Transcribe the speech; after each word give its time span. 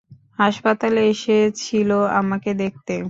হাসপাতালে 0.39 1.01
এসেছিল 1.13 1.89
আমাকে 2.19 2.49
দেখতে। 2.61 2.95